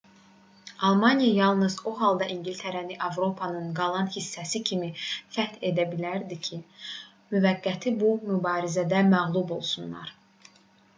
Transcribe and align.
almaniya 0.87 1.33
yalnız 1.39 1.75
o 1.91 1.93
halda 1.99 2.29
i̇ngiltərəni 2.35 2.97
avropanın 3.09 3.69
qalan 3.81 4.09
hissəsi 4.17 4.63
kimi 4.71 4.91
fəth 5.37 5.63
edə 5.71 5.87
bilərdi 5.95 6.41
ki 6.51 6.63
müttəfiqlər 6.67 8.03
bu 8.05 8.13
mübarizədə 8.33 9.07
məğlub 9.15 9.59
olsunlar 9.61 10.17